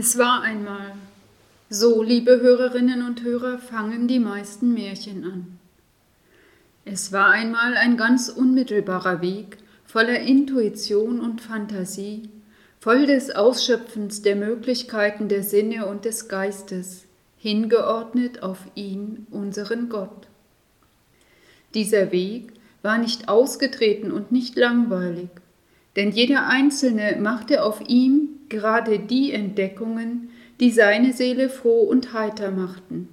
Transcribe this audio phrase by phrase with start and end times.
[0.00, 0.92] Es war einmal.
[1.70, 5.58] So, liebe Hörerinnen und Hörer, fangen die meisten Märchen an.
[6.84, 12.30] Es war einmal ein ganz unmittelbarer Weg, voller Intuition und Fantasie,
[12.78, 17.02] voll des Ausschöpfens der Möglichkeiten der Sinne und des Geistes,
[17.36, 20.28] hingeordnet auf ihn, unseren Gott.
[21.74, 22.52] Dieser Weg
[22.82, 25.30] war nicht ausgetreten und nicht langweilig,
[25.96, 30.30] denn jeder Einzelne machte auf ihm gerade die Entdeckungen,
[30.60, 33.08] die seine Seele froh und heiter machten.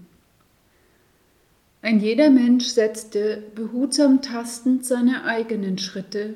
[1.81, 6.33] Ein jeder Mensch setzte behutsam tastend seine eigenen Schritte,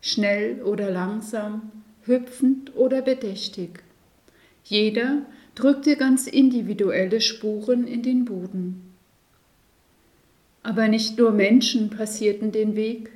[0.00, 1.70] schnell oder langsam,
[2.06, 3.84] hüpfend oder bedächtig.
[4.64, 5.22] Jeder
[5.54, 8.82] drückte ganz individuelle Spuren in den Boden.
[10.62, 13.10] Aber nicht nur Menschen passierten den Weg.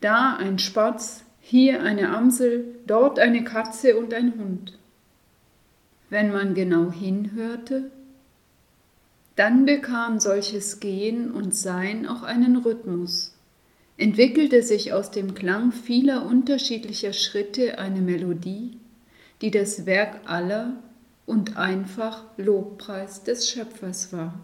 [0.00, 4.78] Da ein Spatz, hier eine Amsel, dort eine Katze und ein Hund.
[6.08, 7.90] Wenn man genau hinhörte,
[9.36, 13.34] dann bekam solches Gehen und Sein auch einen Rhythmus,
[13.96, 18.78] entwickelte sich aus dem Klang vieler unterschiedlicher Schritte eine Melodie,
[19.40, 20.76] die das Werk aller
[21.26, 24.38] und einfach Lobpreis des Schöpfers war.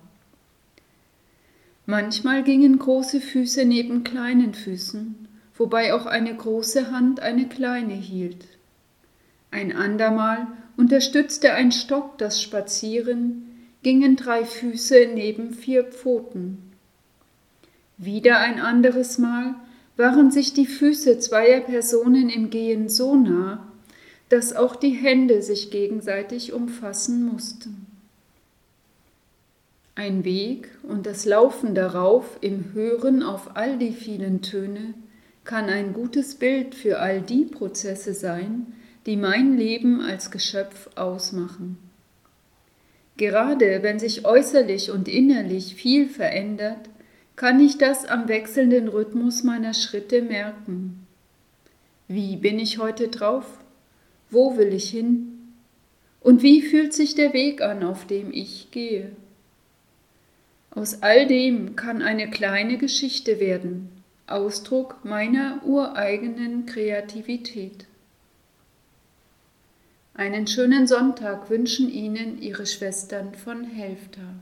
[1.86, 5.27] Manchmal gingen große Füße neben kleinen Füßen,
[5.58, 8.46] wobei auch eine große Hand eine kleine hielt.
[9.50, 13.44] Ein andermal unterstützte ein Stock das Spazieren,
[13.82, 16.58] gingen drei Füße neben vier Pfoten.
[17.96, 19.54] Wieder ein anderes Mal
[19.96, 23.66] waren sich die Füße zweier Personen im Gehen so nah,
[24.28, 27.86] dass auch die Hände sich gegenseitig umfassen mussten.
[29.96, 34.94] Ein Weg und das Laufen darauf im Hören auf all die vielen Töne
[35.48, 38.66] kann ein gutes Bild für all die Prozesse sein,
[39.06, 41.78] die mein Leben als Geschöpf ausmachen.
[43.16, 46.90] Gerade wenn sich äußerlich und innerlich viel verändert,
[47.34, 51.06] kann ich das am wechselnden Rhythmus meiner Schritte merken.
[52.08, 53.46] Wie bin ich heute drauf?
[54.30, 55.54] Wo will ich hin?
[56.20, 59.12] Und wie fühlt sich der Weg an, auf dem ich gehe?
[60.72, 63.97] Aus all dem kann eine kleine Geschichte werden,
[64.28, 67.86] Ausdruck meiner ureigenen Kreativität.
[70.14, 74.34] Einen schönen Sonntag wünschen Ihnen Ihre Schwestern von Helfta.